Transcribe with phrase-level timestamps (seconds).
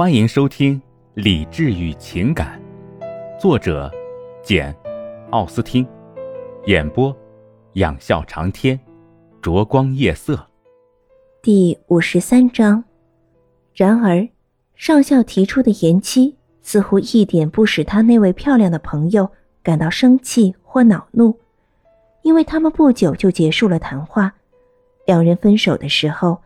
[0.00, 0.80] 欢迎收听
[1.12, 2.58] 《理智与情感》，
[3.38, 3.92] 作者
[4.42, 4.72] 简·
[5.28, 5.86] 奥斯汀，
[6.64, 7.14] 演播
[7.74, 8.80] 仰笑长天，
[9.42, 10.48] 灼光夜色。
[11.42, 12.82] 第五十三章。
[13.74, 14.26] 然而，
[14.74, 19.30] 上校提出的延期似乎一点不使他那位漂亮的朋友
[19.62, 21.38] 感到生气或恼怒，
[22.22, 24.32] 因为他们不久就结束了谈话。
[25.04, 26.40] 两人分手的时候。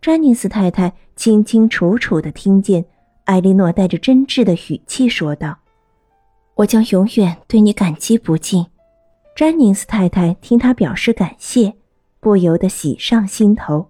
[0.00, 2.82] 詹妮斯太太清清楚楚的听见
[3.30, 5.56] 艾莉诺带着真挚的语气说道
[6.56, 8.66] ：“我将永远对你感激不尽。”
[9.36, 11.72] 詹宁斯太太听他表示感谢，
[12.18, 13.86] 不由得喜上心头，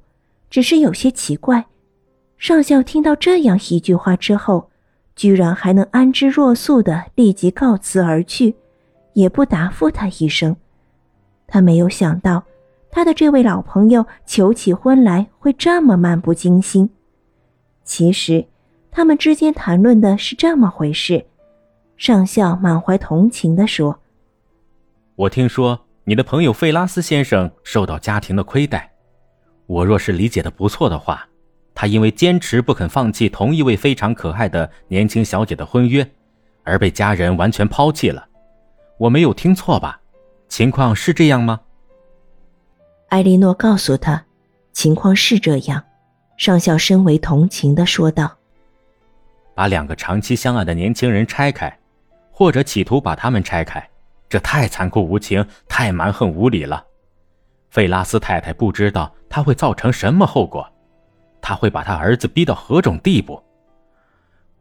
[0.50, 1.64] 只是有些奇怪，
[2.36, 4.68] 上校听到这样一句话之后，
[5.16, 8.54] 居然还能安之若素的立即告辞而去，
[9.14, 10.54] 也不答复他一声。
[11.46, 12.44] 他没有想到。
[12.92, 16.90] 他的这位老朋友求起婚来会这么漫不经心。
[17.84, 18.44] 其实，
[18.90, 21.24] 他们之间谈论的是这么回事。
[21.96, 24.00] 上校满怀同情地说
[25.16, 28.90] ：“我听说你的朋友费拉斯先生受到家庭的亏待。
[29.66, 31.28] 我若是理解的不错的话，
[31.74, 36.10] 他因为坚持不肯放弃同一位非常可爱的年轻小姐的婚约，
[36.64, 38.26] 而被家人完全抛弃了。
[38.98, 40.00] 我没有听错吧？
[40.48, 41.60] 情况是这样吗？”
[43.10, 44.24] 艾莉诺告诉他，
[44.72, 45.84] 情况是这样。
[46.36, 48.38] 上校深为同情的说道
[49.60, 51.70] ：“把两个长期相爱的年轻人拆开，
[52.30, 53.86] 或者企图把他们拆开，
[54.26, 56.82] 这太残酷无情，太蛮横无理了。
[57.68, 60.66] 费拉斯太太不知道他会造成什么后果，
[61.42, 63.38] 他会把他儿子逼到何种地步。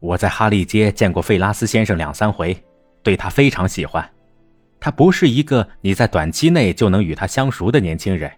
[0.00, 2.54] 我在哈利街见过费拉斯先生两三回，
[3.02, 4.06] 对他非常喜欢。
[4.78, 8.30] 他不是一个你在短期内就能与他相熟的年轻人。”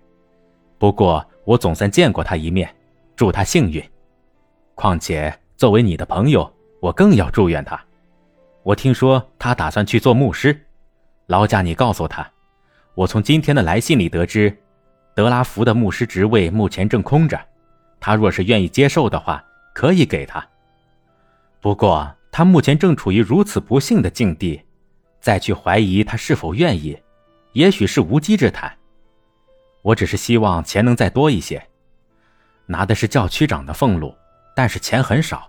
[0.78, 2.72] 不过我总算见过他一面，
[3.16, 3.82] 祝他幸运。
[4.76, 7.80] 况且作为你的朋友，我更要祝愿他。
[8.64, 10.66] 我听说他打算去做牧师，
[11.26, 12.28] 劳驾你告诉他，
[12.96, 14.52] 我从今天的来信里得知，
[15.14, 17.40] 德拉福的牧师职位目前正空着，
[18.00, 20.44] 他若是愿意接受的话，可以给他。
[21.60, 24.60] 不过他目前正处于如此不幸的境地，
[25.20, 27.00] 再去怀疑他是否愿意，
[27.52, 28.76] 也许是无稽之谈。
[29.82, 31.64] 我只是希望钱能再多一些，
[32.66, 34.12] 拿的是教区长的俸禄，
[34.56, 35.48] 但是钱很少。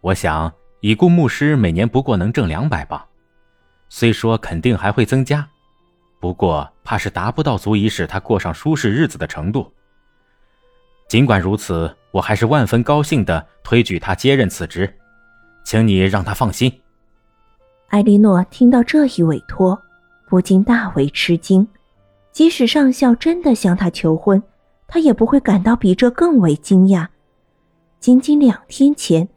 [0.00, 3.02] 我想已故牧师每年不过能挣两百磅，
[3.88, 5.48] 虽说肯定还会增加，
[6.20, 9.72] 不过怕是达不到足以使他过上舒适日子的程度。
[11.08, 14.92] 尽管如此，我还是万分高兴地推举他接任此职，
[15.64, 16.72] 请你让他放心。
[17.88, 19.80] 艾莉诺听到这一委托，
[20.28, 21.66] 不禁大为吃惊。
[22.30, 24.40] 即使上校真的向他求婚，
[24.86, 27.08] 他也不会感到比这更为惊讶。
[27.98, 29.28] 仅仅两天前，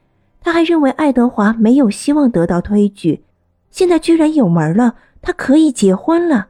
[0.41, 3.23] 他还认为爱德华没有希望得到推举，
[3.69, 6.47] 现在居然有门了，他可以结婚了。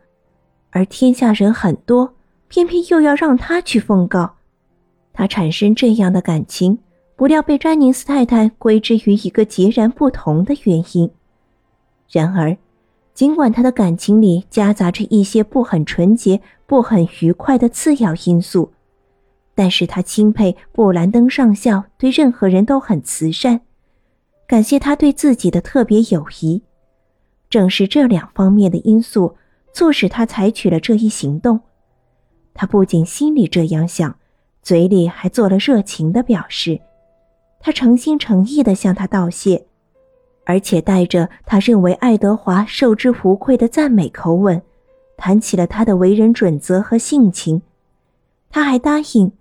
[0.72, 2.16] 而天下人很多，
[2.48, 4.38] 偏偏又要让他去奉告。
[5.14, 6.80] 他产生这样的感情，
[7.16, 11.12] 不料被詹宁斯太太归之于一个截然不同的原因。
[12.10, 12.58] 然而。
[13.14, 18.72] 尽管他的感情里夹杂着一些不很纯洁、不很愉快的次要因素，
[19.54, 23.62] 但是他钦佩布兰登上校对任何人都很慈善，
[24.52, 26.62] 感谢他对自己的特别友谊。
[27.50, 29.38] 正是这两方面的因素
[29.72, 31.62] 促使他采取了这一行动。
[32.54, 34.14] 他不仅心里这样想，
[34.62, 36.82] 嘴里还做了热情的表示。
[37.62, 39.68] 他诚心诚意地向他道谢。
[40.44, 44.62] 而且带着他认为爱德华受之无愧的赞美口吻，
[45.16, 47.62] 谈起了他的为人准则和性情。
[48.50, 49.32] 他还答应，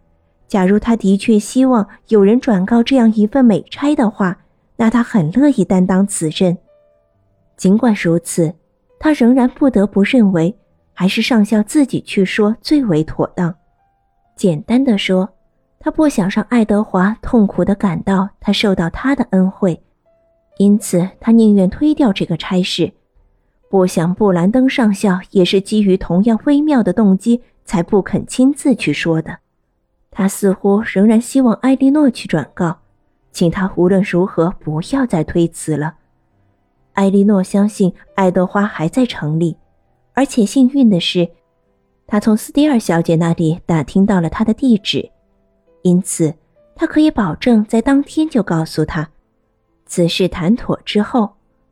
[0.47, 4.39] 假如他的确希望有人转告这样一份美差的话，
[4.81, 6.57] 那他很乐意担当此任。
[7.59, 8.55] 尽管如此，
[8.99, 10.57] 他仍然不得不认为，
[10.95, 13.55] 还是上校自己去说最为妥当。
[14.37, 15.29] 简单的说，
[15.79, 19.79] 他不想让爱德华痛苦地感到他受到他的恩惠。
[20.57, 22.91] 因此，他宁愿推掉这个差事。
[23.69, 29.41] 不想布兰登上校也是基于同样微妙的动机，才不肯亲自去说的。
[30.11, 32.80] 他似乎仍然希望艾莉诺去转告，
[33.33, 35.95] 请他无论如何不要再推辞了。
[36.93, 39.57] 艾莉诺相信爱德华还在城里，
[40.13, 41.29] 而且幸运的是，
[42.07, 45.11] 他从斯蒂尔小姐那里打听到了他的地址，
[45.83, 46.35] 因此
[46.75, 49.09] 他可以保证在当天就告诉他。
[49.87, 51.31] 此事谈妥之后，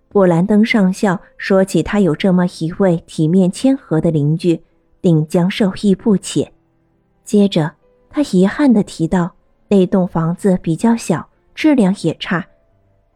[0.09, 4.63] 布兰登上校说起他有这么一位体面谦和的邻居，
[5.03, 6.51] 定将受益不浅。
[7.25, 7.73] 接着，
[8.09, 9.33] 他遗憾地提到
[9.69, 11.28] 那栋房子比较小，
[11.59, 12.47] 质量也差，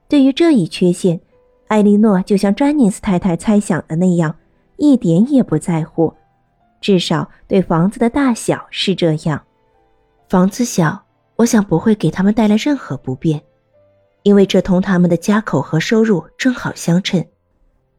[0.08, 1.20] 对于这一缺陷，
[1.68, 4.34] 艾莉诺就像詹妮斯太太猜想的那样，
[4.78, 6.12] 一点也不在乎。
[6.80, 9.40] 至少对房子的大小是这样。
[10.28, 11.00] 房子小，
[11.36, 13.40] 我想不会给他们带来任何不便，
[14.24, 17.24] 因为这同他们的家口和收入正好相称。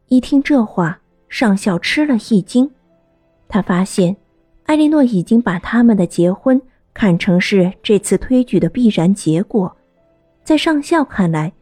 [0.08, 1.00] 一听这话，
[1.30, 2.70] 上校吃了一惊，
[3.48, 4.14] 他发现
[4.64, 6.60] 艾莉诺已经把他们的结婚
[6.92, 9.74] 看成是这次推举的必然结果。
[10.44, 11.52] 在上校看来，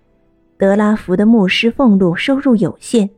[0.58, 3.08] 德拉福的牧师俸禄收入有限，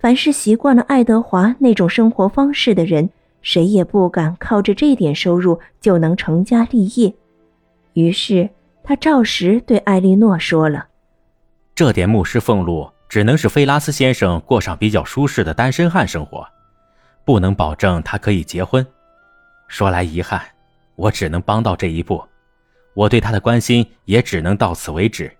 [0.00, 3.08] 凡是习惯了爱德华那种生活方式的人。
[3.42, 7.14] 谁也不敢靠着这点收入就能成家立业，
[7.92, 8.50] 于是
[8.82, 10.88] 他照实对艾莉诺说了
[11.72, 16.44] ：“这点牧师俸禄只能使菲拉斯先生过上比较舒适的单身汉生活，
[17.24, 18.84] 不能保证他可以结婚。
[19.68, 20.42] 说来遗憾，
[20.96, 22.20] 我只能帮到这一步，
[22.96, 25.30] 我对他的关心也只能到此为止。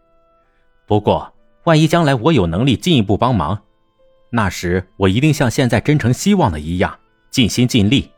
[0.86, 1.32] 不过，
[1.64, 3.60] 万一将来我有能力进一步帮忙，
[4.30, 6.96] 那时我一定像现在真诚希望的一样。”
[7.28, 8.10] 尽心尽力，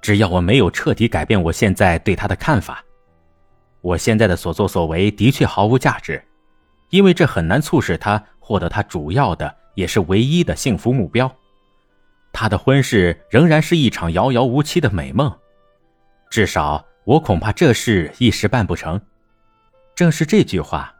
[0.00, 2.84] 只要我没有彻底改变我现在对他的看法，
[3.80, 6.22] 我现在的所作所为的确毫无价值，
[6.90, 11.34] 因为这很难促使他获得他主要的也是唯一的幸福目标。
[12.32, 15.34] 他的婚事仍然是一场遥遥无期的美梦，
[16.30, 19.00] 至少我恐怕这事一时办不成。
[19.94, 20.92] 正是这句话，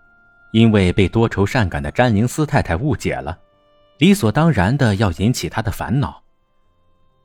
[0.53, 3.39] 因为被多愁善感的詹宁斯太太误解了，
[3.99, 6.23] 理所当然的要引起他的烦恼。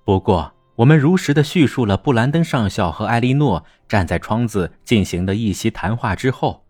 [0.04, 6.66] 不过，我们如实的叙述了布兰登上校和艾莉诺站在窗子进行的一席谈话之后，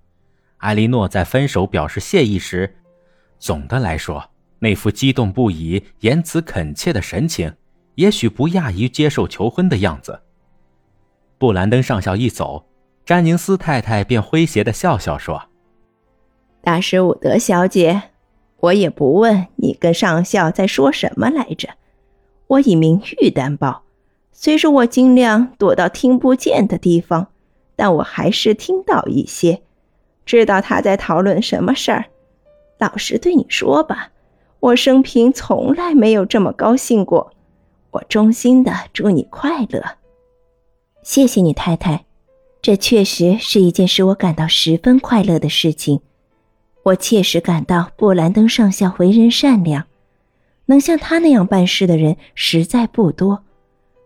[0.58, 2.76] 艾莉诺在分手表示谢意时，
[3.38, 7.54] 总的来说，那副激动不已、言辞恳切的神情，
[7.96, 10.20] 也许不亚于接受求婚的样子。
[11.40, 12.66] 布兰登上校一走，
[13.06, 15.44] 詹宁斯太太便诙谐的笑笑说
[16.62, 18.02] ：“大师伍德小姐，
[18.60, 21.70] 我也不问你跟上校在说什么来着。”
[22.48, 23.84] 我以名誉担保，
[24.34, 27.28] 虽说我尽量躲到听不见的地方，
[27.78, 29.62] 但我还是听到一些，
[30.26, 32.06] 知道他在讨论什么事儿。
[32.80, 34.12] 老实对你说吧，
[34.60, 37.32] 我生平从来没有这么高兴过。
[37.92, 39.99] 我衷心的祝你快乐。
[41.10, 42.06] 谢谢你，太太，
[42.62, 46.02] 这确实是一件使我感到十分快乐的事情。
[46.84, 49.88] 我切实感到布兰登上校为人善良。
[50.68, 53.44] 能像他那样办事的人实在不多，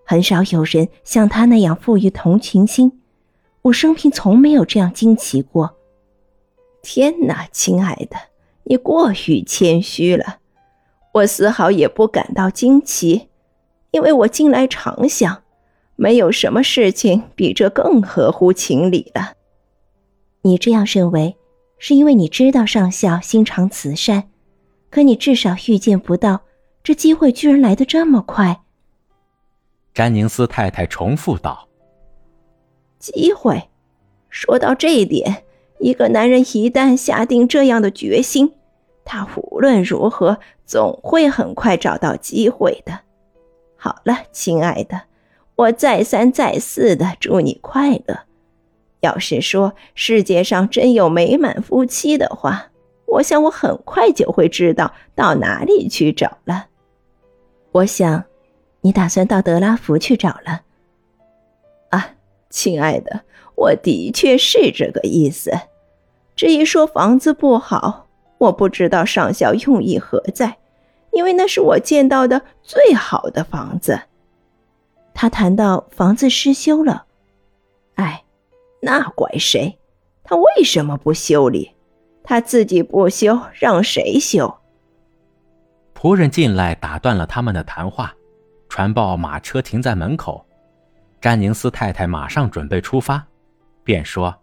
[0.06, 3.02] 很少有人像他那样富于同情心。
[3.64, 5.76] 我生平从没有这样惊奇过。
[6.82, 8.16] 天哪，亲爱的，
[8.64, 10.38] 你过于谦虚了。
[11.16, 13.28] 我丝毫也不感到惊奇，
[13.92, 15.43] 因为我近来常想，
[15.96, 19.34] 没有什么事情比这更合乎情理了。
[20.42, 21.38] 你这样认为，
[21.78, 24.30] 是因为你知道上校心肠慈善，
[24.90, 26.42] 可你至少预见不到。
[26.84, 28.62] 这机会居然来得这么快。
[29.94, 31.70] 詹宁斯太太重复道
[33.00, 33.70] ：“机会，
[34.30, 35.46] 说到这一点，
[35.80, 38.54] 一个男人一旦下定这样的决心，
[39.06, 43.00] 他无论如何总会很快找到机会的。
[43.78, 45.04] 好了，亲爱的，
[45.56, 48.22] 我再三再四的祝你快乐。
[49.02, 52.72] 要是说世界上真有美满夫妻的话，
[53.06, 56.68] 我想我很快就会知道到哪里去找了。”
[57.74, 58.24] 我想，
[58.82, 60.62] 你打算到德拉福去找了。
[61.90, 62.16] 啊，
[62.50, 63.22] 亲爱的，
[63.56, 65.52] 我的确是这个意思。
[66.36, 68.08] 至于说房子不好，
[68.38, 70.58] 我不知道上校用意何在，
[71.12, 74.00] 因为那是我见到的最好的房子。
[75.14, 77.06] 他谈到房子失修了，
[77.96, 78.24] 哎，
[78.82, 79.78] 那怪谁？
[80.24, 81.72] 他为什么不修理？
[82.24, 84.56] 他自己不修，让谁修？
[85.94, 88.14] 仆人进来，打断了他们的谈话。
[88.70, 90.44] 传报马车停在门口，
[91.22, 93.24] 詹宁斯太太马上准备出发，
[93.84, 94.36] 便说：“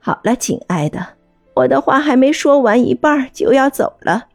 [0.00, 1.06] 好了，亲爱的，
[1.54, 4.28] 我的话还没说完一半就要走了。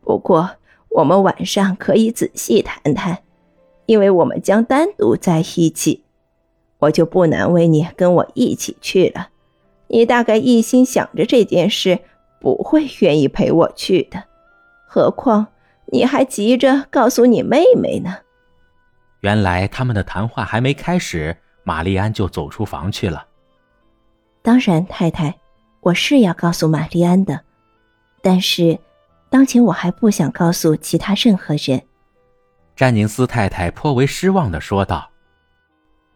[0.00, 0.50] 不过
[0.88, 3.22] 我们晚上可以仔细谈谈，
[3.90, 6.04] 因为我们将单独在一起，
[6.78, 9.30] 我就不难为你跟我一起去了。
[9.88, 11.98] 你大概一心想着这件事，
[12.40, 14.22] 不会愿意陪我去的。”
[14.86, 15.48] 何况
[15.86, 18.18] 你还急着告诉你妹妹呢。
[19.22, 23.26] 原来他们的谈话还没开始，玛丽安就走出房去了。
[24.40, 25.34] 当然，太太，
[25.80, 27.40] 我是要告诉玛丽安的，
[28.22, 28.78] 但是
[29.28, 31.82] 当前我还不想告诉其他任何人。
[32.80, 35.10] 詹宁斯太太颇为失望的说道：“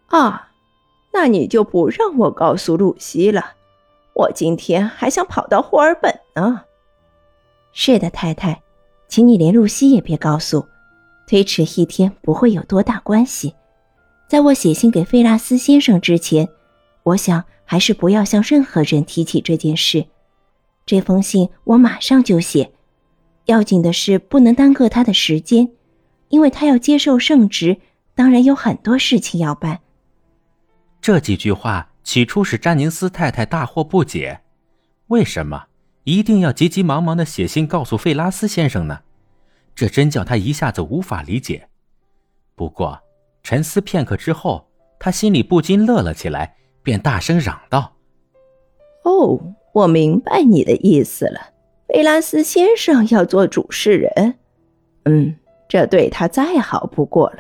[0.09, 0.49] 啊，
[1.13, 3.53] 那你就不让我告诉露西了？
[4.15, 6.63] 我今天还想跑到霍尔本呢。”
[7.75, 8.63] 是的，太太，
[9.09, 10.67] 请你连露西也别告诉。
[11.27, 13.55] 推迟一天不会有多大关系。
[14.27, 16.49] 在我写信给费拉斯先生之前，
[17.03, 20.07] 我想还是不要向任何人提起这件事。
[20.87, 22.73] 这封信我马上就写。
[23.45, 25.69] 要紧的是不能耽搁他的时间，
[26.35, 27.77] 因为他要接受圣职，
[28.17, 29.79] 当然有很多事情要办。
[31.01, 34.41] 这几句话起初使詹宁斯太太大惑不解，
[35.07, 35.67] 为什么
[36.03, 39.03] 一定要急急忙忙的写信告诉费拉斯先生呢？
[39.77, 41.69] 这真叫他一下子无法理解。
[42.57, 42.99] 不过
[43.45, 44.67] 沉思片刻之后，
[44.99, 47.95] 他心里不禁乐了起来，便大声嚷道
[49.07, 49.39] ：“哦，
[49.73, 51.53] 我明白你的意思了。
[51.87, 54.35] 费拉斯先生要做主事人，
[55.05, 55.37] 嗯，
[55.75, 57.39] 这对他再好不过了。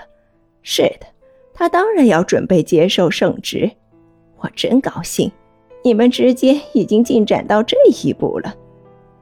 [0.62, 1.06] 是的，
[1.52, 3.70] 他当然要准备接受圣职。
[4.38, 5.30] 我真高兴，
[5.84, 8.52] 你们之间已经进展到这一步了。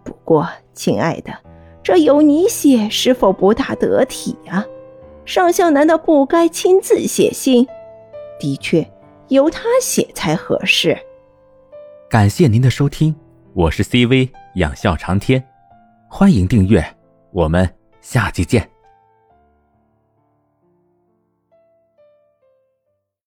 [0.03, 1.31] 不过，亲爱的。”
[1.85, 4.65] 这由你写是否不大得体啊？
[5.27, 7.67] 上校难道不该亲自写信？
[8.41, 8.91] 的确，
[9.29, 10.97] 由他写才合适。
[12.09, 13.15] 感谢您的收听，
[13.53, 15.45] 我是 CV 养笑长天，
[16.09, 16.83] 欢迎订阅，
[17.31, 17.69] 我们
[18.01, 18.72] 下期见。